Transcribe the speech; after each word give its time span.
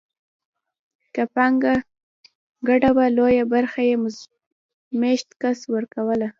که 1.13 1.23
پانګه 1.35 1.73
ګډه 2.67 2.89
وه 2.95 3.05
لویه 3.17 3.45
برخه 3.53 3.81
یې 3.89 3.95
مېشت 5.01 5.29
کس 5.41 5.59
ورکوله 5.75 6.29